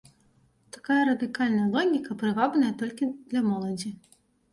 [0.77, 3.93] Такая радыкальная логіка прывабная толькі для моладзі.